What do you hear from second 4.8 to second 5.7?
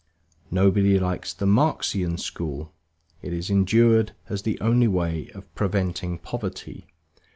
way of